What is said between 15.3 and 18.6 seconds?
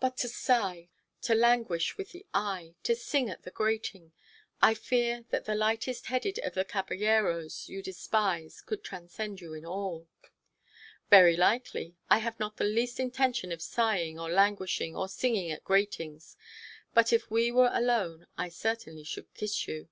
at gratings. But if we were alone I